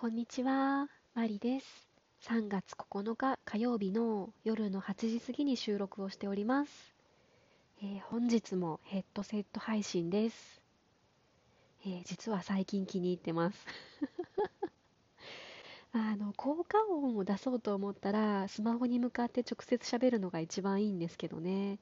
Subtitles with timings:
[0.00, 1.86] こんにちは、マリです。
[2.22, 6.94] 3月9日火曜日の夜の8時過ぎに収録をしております。
[7.82, 10.62] えー本日もヘッドセット配信です。
[11.84, 13.66] えー実は最近気に入ってます。
[15.92, 21.78] あの、効果音を出そうと思ったら、スマホに向かって直接喋るのが一番いいんですけどね。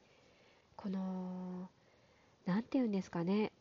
[0.74, 1.70] この、
[2.46, 3.52] なんて言うんですかね。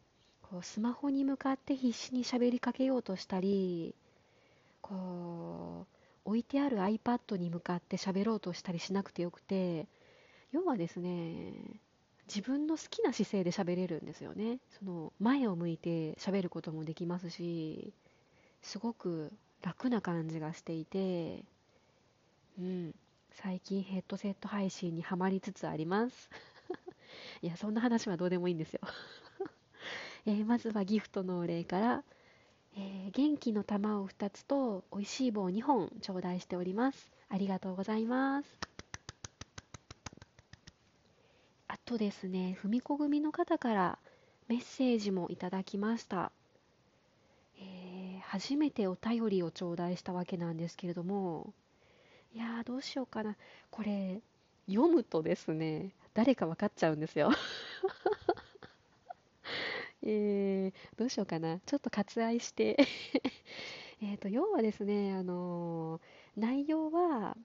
[0.41, 3.93] こうスマホに向かって必死に喋りかけようとしたり、
[4.89, 5.87] こ
[6.25, 9.87] う置いてある iPad に向かって喋ろうとしたりしなくてよくて
[10.51, 11.53] 要はですね
[12.27, 14.59] 自分の好きな姿勢で喋れるんですよね。
[14.79, 17.93] その前を向いて喋ることもできますし
[18.61, 19.31] すごく
[19.63, 21.45] 楽な感じがしていて
[22.59, 22.95] うん
[23.31, 26.29] 最近ヘッドセット配信にはまりつつあります。
[27.41, 28.81] いやそんな話はどうでもいいんですよ。
[30.25, 32.03] えーまずはギフトのお礼から
[32.77, 37.11] えー元気の玉を2つと美味しい棒2本頂戴しております。
[37.27, 38.47] ありがとうございます。
[41.67, 43.99] あとですね、ふみこ組の方から
[44.47, 46.31] メッセージもいただきました。
[47.59, 51.53] えー初めてお便りを頂戴したわけなんですけれども、
[52.33, 53.35] いやーどうしようかな。
[53.71, 54.21] これ、
[54.67, 57.31] 読むとですね、誰か分かっちゃうんですよ。
[60.07, 61.59] えーどうしようかな。
[61.65, 62.77] ちょっと割愛して。
[64.01, 66.01] えっと、要はですね、あのー
[66.39, 67.35] 内容は、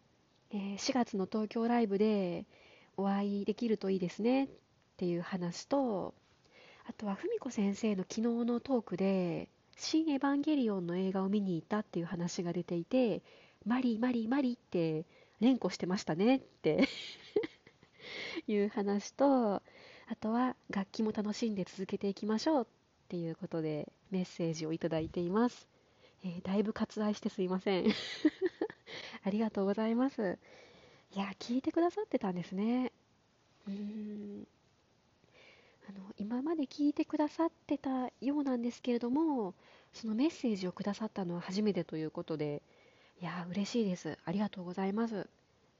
[0.51, 2.47] えー4月の東京ライブで
[2.97, 4.49] お会いできるといいですねっ
[4.97, 6.15] ていう話と、
[6.87, 13.23] あとは、ふみこ先生の昨日のトークで、新エヴァンゲリオンの映画を見に行ったっていう話が出ていて、
[13.65, 15.07] マリー、マリー、マリーって
[15.41, 16.89] 連呼してましたねって
[18.47, 19.63] いう話と、
[20.09, 22.67] あとは楽器も楽しんで続けていきましょうっ
[23.09, 25.69] ていうことでメッセージをいただいています。
[26.25, 27.87] えーだいぶ割愛してすいません。
[29.25, 30.39] ありがとうございます。
[31.15, 32.93] いや、聞いてくださってたんですね。
[33.67, 34.47] うーん。
[35.89, 39.55] あの、今まで聞いてくださってたようなんですけれども、
[39.93, 42.63] そのメッセージをくださったのは初めてということで、
[43.21, 44.19] いや、嬉しいです。
[44.25, 45.29] ありがとうございます。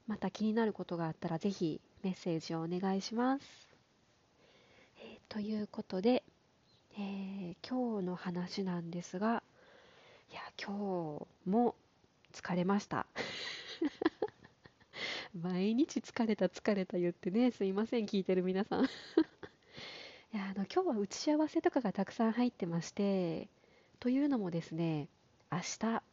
[0.07, 3.72] また気になることがあったらぜひメッセージをお願いします。
[5.33, 6.23] ということで、
[6.95, 9.41] えー今日の話なんですが、
[10.31, 11.73] いや、今日も
[12.31, 13.07] 疲れました。
[15.33, 18.83] 毎日疲れた疲れた言ってね、すいません、聞いてる皆さん。
[18.85, 18.87] い
[20.33, 23.49] や、あの、今日は打ち合わせとかがたくさん入ってまして、
[23.99, 25.09] というのもですね、
[25.51, 26.03] 明日、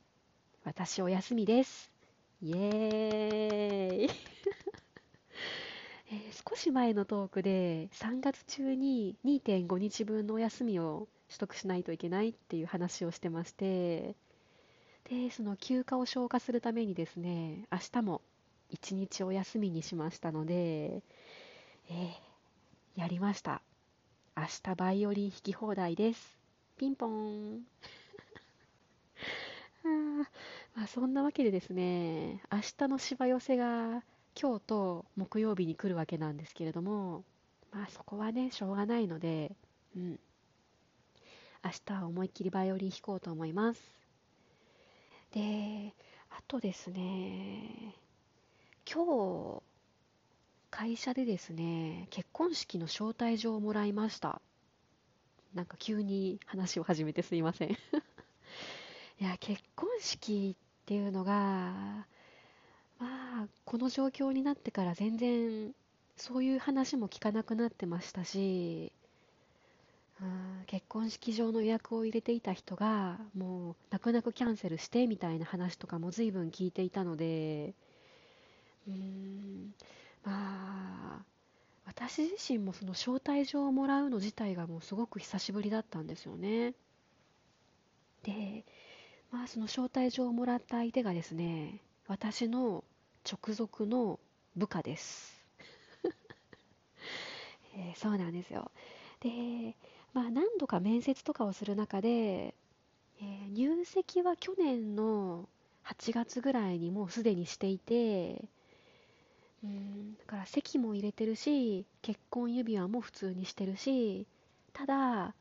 [0.65, 1.93] 私お休みです。
[2.41, 4.09] イエーイ。
[6.11, 14.17] えー少し前のトークで3月中に2.5日分のお休みを取得しないといけないっていう話をしてまして
[15.09, 18.23] でその休暇を消化するためにですね明日も
[18.73, 21.03] 1日お休みにしましたので、
[21.89, 22.31] えー
[22.97, 23.63] やりました。
[24.37, 26.39] 明日バイオリン弾き放題です。
[26.77, 27.65] ピンポーン。
[29.85, 30.19] あー
[30.75, 34.03] まあ、そんなわけでですね明日のしわ寄せが
[34.41, 37.25] 今日と木曜日に来るわけなんですけれども、
[37.73, 39.55] まあそこはね、しょうがないので、
[39.95, 40.19] うん。
[41.63, 43.83] 明日は思いっきりバイオリン弾こうと思います。
[45.33, 45.95] で、
[46.31, 47.95] あとですね、
[48.91, 49.63] 今日、
[50.71, 54.41] 会社でですね、結婚式の招待状をもらいました。
[55.53, 57.73] なんか急に話を始めてすいません。
[59.21, 62.07] いや、結婚式っていうのが、
[63.01, 65.73] まあ、この状況になってから全然
[66.17, 68.93] そういう話も聞かなくなってましたし、
[70.21, 77.75] うん、結婚式場の予約を入れていた人がもう泣く泣くキャンセルしてみたいな話とかも随分聞いていたので、
[78.87, 79.75] うん、
[80.23, 81.25] まあ、
[81.87, 86.75] 私自身もその招待状をもらうの自体がもうすごく久しぶりだったんですよね。
[88.23, 88.65] で、
[89.31, 92.85] まあその招待状をもらった相手がですね、私の
[93.25, 94.21] 直属の
[94.57, 95.41] 部下です。
[97.75, 98.71] えーそうなんですよ。
[99.21, 99.77] で、
[100.13, 102.55] まあ何度か面接とかをする中で、
[103.21, 105.49] えー入籍は去年の
[105.83, 108.45] 8月ぐらいにもうすでにしていて、
[109.63, 114.27] うん、だから籍も入れてるし、結婚指輪も普通にしてるし、
[114.73, 115.35] ただ、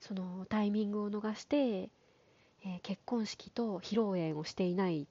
[0.00, 5.06] そのタイミングを逃して、えー結婚式と披露宴をしていない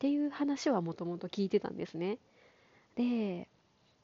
[0.00, 2.16] っていう話はもともと聞いてたんですね。
[2.96, 3.46] で、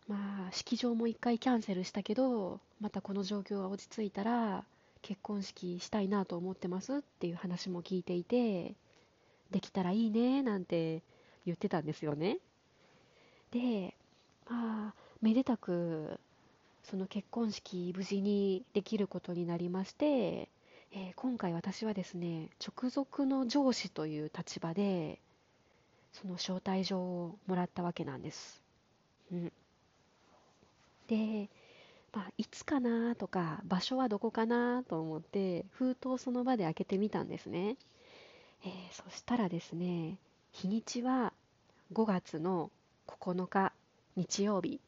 [0.07, 4.67] まあ、式場も一回キャンセルしたけど、またこの状況が落ち着いたら、
[5.01, 8.75] 結婚式したいなと思ってますっていう話も聞いていて、
[9.51, 11.03] できたらいいねなんて
[11.47, 12.41] 言ってたんですよね。
[13.51, 13.95] で、
[14.51, 16.21] まあ、めでたく
[16.85, 20.07] その結婚式無事にできることになりまして、
[20.93, 25.21] えー、今回私はですね直属の上司という立場で
[26.21, 28.63] その招待状をもらったわけなんです。
[29.31, 29.53] うん、
[31.09, 31.51] で、
[32.13, 37.77] まあ、いつかなとか場所はどこかなと思って封筒その場で開けてみたんですね、
[38.65, 40.17] えー、そしたらですね
[40.53, 41.35] 日にちは
[41.93, 42.71] 5月の
[43.07, 43.73] 9日
[44.17, 44.81] 日曜日。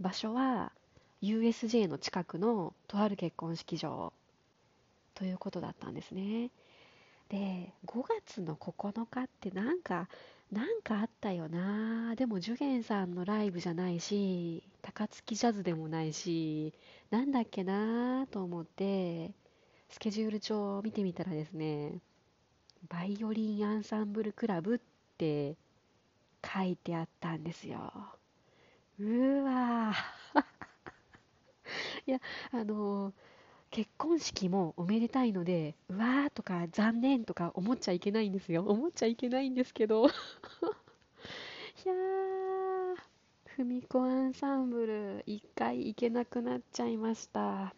[0.00, 0.72] 場所は
[1.22, 4.12] USJ の近くのとある結婚式場
[5.14, 6.50] ということだったんですね。
[7.28, 10.08] で5月の9日ってなんか
[10.52, 12.14] なんかあったよな。
[12.16, 16.72] でもジュゲンさんのライブじゃないし高槻ジャズでもないし
[17.10, 19.32] なんだっけなと思って
[19.88, 22.00] スケジュール帳を見てみたらですね
[22.88, 24.78] バイオリンアンサンブルクラブっ
[25.18, 25.56] て
[26.44, 27.92] 書いてあったんですよ。
[28.98, 29.92] うわ
[32.06, 32.20] いや
[32.52, 33.12] あの
[33.74, 38.62] 結婚式もおめでたいので、うわーとか残念とか思っちゃいけないんですよ。
[38.62, 40.06] 思っちゃいけないんですけど。
[40.06, 40.10] い
[41.84, 42.96] やー、
[43.46, 47.64] ふみこアンサンブル、一回行けなくなっちゃいました。
[47.64, 47.72] っ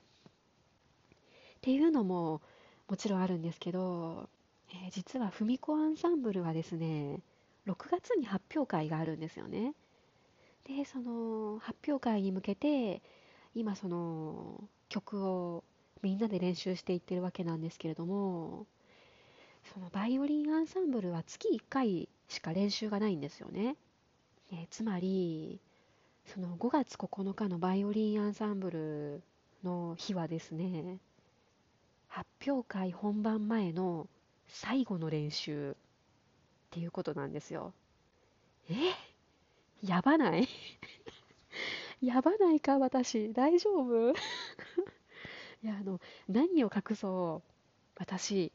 [1.63, 2.43] ていうのも
[2.91, 4.29] もちろんあるんですけど、
[4.69, 7.23] えー、実はふみこアンサンブルはですね、
[7.67, 9.73] 6月に発表会があるんですよね。
[10.65, 13.01] で、その発表会に向けて、
[13.55, 15.65] 今その曲を
[16.03, 18.67] みんなで練習していってるわけなんですけれども
[19.73, 23.77] そのバイオリンアンサンブルは月1回しか練習がないんですよね。
[24.53, 25.61] えつまり
[26.27, 29.23] その5月9日のバイオリンアンサンブル
[29.65, 30.99] の日はですね
[32.09, 34.09] 発表会本番前の
[34.49, 35.75] 最後の練習っ
[36.71, 37.73] ていうことなんですよ。
[38.71, 38.75] え？
[39.83, 40.49] やばない？
[42.01, 44.15] やばないか私大丈夫？
[45.67, 47.51] いやあの何を隠そう。
[47.99, 48.53] 私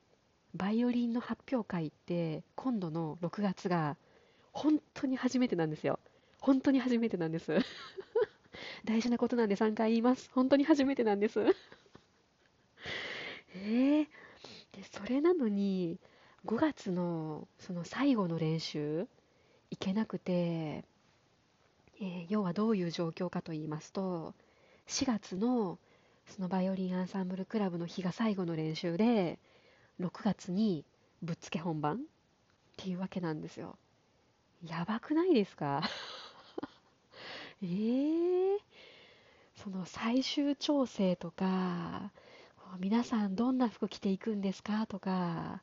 [0.56, 3.98] バイオリンの発表会って今度の6月が
[4.54, 6.00] 本当に初めてなんですよ。
[6.40, 7.58] 本当に初めてなんです。
[8.86, 10.30] 大事なことなんで3回言います。
[10.32, 11.42] 本当に初めてなんです。
[13.56, 14.08] えー、
[14.72, 16.00] でそれなのに
[16.46, 19.06] 5月のその最後の練習
[19.70, 24.34] 行けなくて、えー、要はどういう状況かと言いますと
[24.88, 25.78] 4月の
[26.36, 29.38] そのバイオリンアンサンブルクラブの日が最後の練習で
[30.00, 30.86] 6月に
[31.22, 32.00] ぶっつけ本番っ
[32.78, 33.78] ていうわけなんですよ。
[34.64, 35.82] やばくないですか？
[37.62, 38.58] えー、
[39.56, 42.12] その最終調整とか
[42.80, 44.88] 皆さんどんな服着ていくんですか？
[44.88, 45.62] とか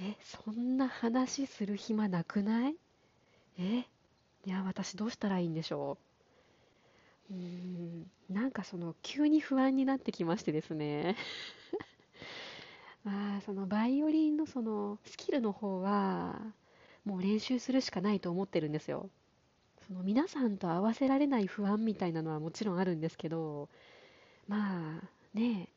[0.00, 2.76] えそんな話する暇なくない？
[3.58, 3.78] え
[4.44, 6.13] いや私どうしたらいいんでしょう？
[7.30, 8.10] うん。
[8.30, 11.16] なんかその急に不安になってきましてですね。
[13.04, 16.40] まあそのバイオリンのそのスキルの方は
[17.04, 19.10] もう練習するしかないと思ってるんですよ。
[19.86, 23.68] その皆さんと合わせられない不安みたいなのはもちろんあるんですけど
[24.48, 25.68] まあね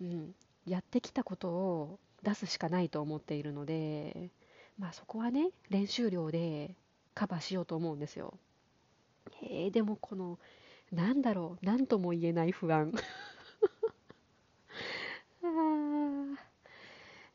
[0.00, 0.34] うん。
[0.66, 4.30] やってきたことを出すしかないと思っているので
[4.78, 6.74] まあそこはね練習量で
[7.14, 8.34] カバーしようと思うんですよ。
[9.50, 10.38] えー、でもこの
[10.92, 12.92] なんだろう何とも言えない不安。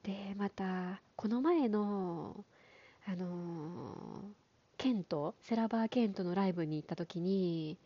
[0.04, 2.46] でまたこの前の
[3.06, 4.22] あのー、
[4.78, 7.78] ケントセラバーケントのライブに行った時に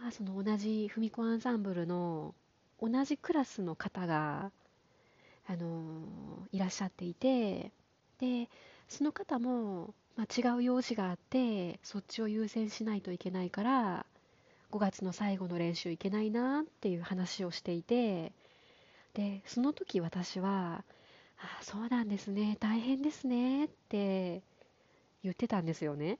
[0.00, 2.34] まあその同じフミコアンサンブルの
[2.80, 4.52] 同じクラスの方が
[5.46, 7.72] あのー、いらっしゃっていて
[8.18, 8.48] で
[8.88, 14.06] その方もまあ、違う用事があってそっちを優先しないといけないから
[14.70, 18.32] 5月の最後の練習行けないなっていう話をしていて
[19.14, 20.84] でその時私は
[21.38, 24.42] 「あそうなんですね大変ですね」って
[25.22, 26.18] 言ってたんですよね。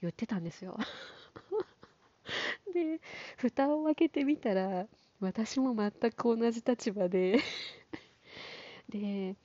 [0.00, 0.78] 言ってたんですよ。
[2.72, 3.00] で
[3.36, 4.86] 蓋を開けてみたら
[5.20, 7.40] 私も全く同じ立場で。
[8.88, 9.36] で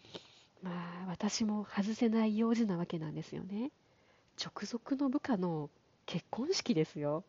[0.64, 3.72] まあ私も外せない用事なわけなんですよね。
[4.42, 5.70] 直属の部下の
[6.06, 7.24] 結婚式ですよ。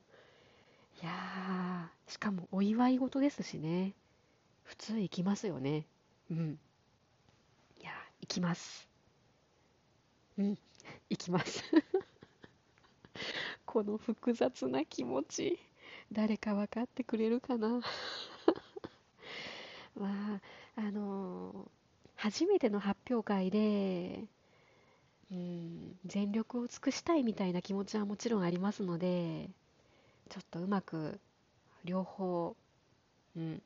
[1.03, 3.93] いやーしかもお祝い事ですしね。
[4.63, 5.85] 普通行きますよね。
[6.31, 6.59] うん。
[7.81, 8.89] いや行きます。
[10.39, 10.59] うん。
[11.11, 11.63] 行きます。
[13.67, 15.59] この複雑な気持ち
[16.13, 17.81] 誰か分かってくれるかな。
[19.97, 20.41] まあ
[20.77, 21.84] あのー、
[22.25, 24.25] 初めての発表会で
[25.31, 29.51] うん全力を尽くしたいみたいな気持ちはもちろんありますので
[30.31, 31.21] ちょっとうまく
[31.85, 32.57] 両方、
[33.37, 33.61] うん、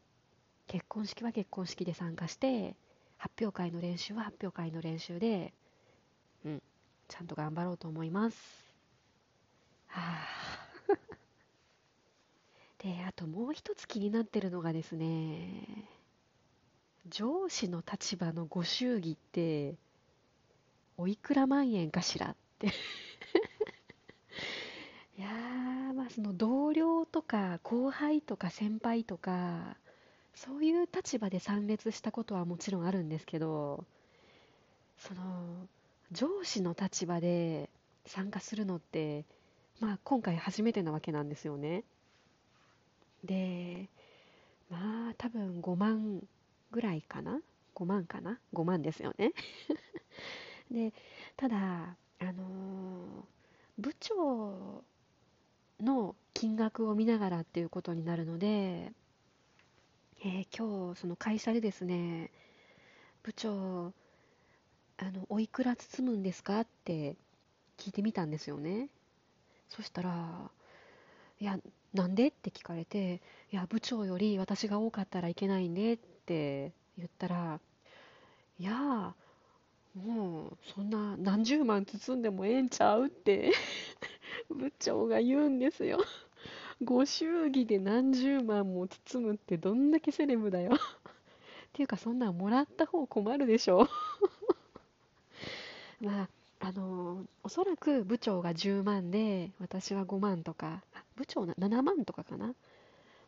[0.67, 2.75] 結婚式は結婚式で参加して
[3.17, 5.55] 発表会の練習は発表会の練習で、
[6.45, 6.63] うん、
[7.07, 8.37] ちゃんと頑張ろうと思います。
[9.87, 10.97] はあ。
[12.83, 15.89] であともう一つ気になってるのがですね
[17.11, 19.75] 上司の立場のご祝儀って
[20.97, 22.69] おいくら万円かしらって。
[25.17, 29.77] いやーまあその同僚とか後輩とか先輩とか
[30.35, 33.85] そういう立場で参列したことはもちろんあるんですけど
[34.99, 35.67] その
[36.13, 37.69] 上司の立場で
[38.07, 39.25] 参加するのって
[39.81, 41.85] まあ今回初めてなわけなんですよね。
[43.25, 43.89] で
[44.71, 46.23] まあ多分5万
[46.71, 47.41] ぐらいかな
[47.75, 49.33] ？5万かな？5万ですよね。
[50.71, 50.93] で
[51.37, 53.25] ただあの、
[53.79, 54.83] 部長
[55.81, 58.93] の金額を見ながらっていうことになるので、
[60.25, 62.31] えー、今日その会社でですね
[63.23, 63.93] 部長
[64.97, 66.61] あのおいくら包むんですか？
[66.61, 67.17] って
[67.77, 68.89] 聞いてみたんですよね。
[69.69, 70.51] そしたら
[71.41, 71.59] いや
[71.95, 72.29] なんで？
[72.29, 73.21] って聞かれて
[73.53, 75.99] いや部長より私が多かったらいけないんで
[76.29, 77.59] って言ったら
[78.61, 79.15] いや
[79.95, 83.53] もうそんな何十万包んでもええんちゃうって
[84.51, 85.99] 部長が言うんですよ。
[86.85, 90.75] ご祝儀で何十万も包むってどんだけセレブだよ。
[90.75, 90.79] っ
[91.73, 93.89] ていうかそんなんもらった方困るでしょ。
[96.01, 96.29] まあ
[96.61, 100.83] あのー、おそらく部長が10万で私は5万とか
[101.17, 102.55] 部長な7万とかかな。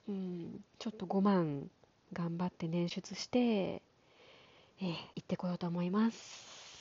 [0.07, 1.71] うんちょっと5万
[2.13, 6.50] 頑張って捻出して、えー、行ってこようと思います。